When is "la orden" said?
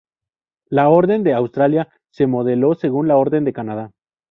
0.67-1.21, 3.07-3.43